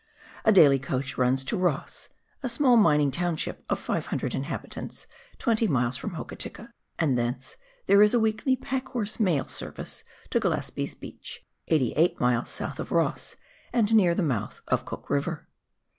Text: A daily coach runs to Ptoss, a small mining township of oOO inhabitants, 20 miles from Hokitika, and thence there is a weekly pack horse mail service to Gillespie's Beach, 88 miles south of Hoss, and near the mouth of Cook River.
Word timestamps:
A 0.45 0.51
daily 0.51 0.79
coach 0.79 1.15
runs 1.15 1.45
to 1.45 1.55
Ptoss, 1.55 2.09
a 2.41 2.49
small 2.49 2.75
mining 2.75 3.11
township 3.11 3.63
of 3.69 3.87
oOO 3.87 4.33
inhabitants, 4.33 5.05
20 5.37 5.67
miles 5.67 5.95
from 5.95 6.15
Hokitika, 6.15 6.71
and 6.97 7.15
thence 7.19 7.55
there 7.85 8.01
is 8.01 8.15
a 8.15 8.19
weekly 8.19 8.55
pack 8.55 8.87
horse 8.87 9.19
mail 9.19 9.47
service 9.47 10.03
to 10.31 10.39
Gillespie's 10.39 10.95
Beach, 10.95 11.45
88 11.67 12.19
miles 12.19 12.49
south 12.49 12.79
of 12.79 12.89
Hoss, 12.89 13.35
and 13.71 13.93
near 13.93 14.15
the 14.15 14.23
mouth 14.23 14.61
of 14.67 14.85
Cook 14.85 15.07
River. 15.11 15.47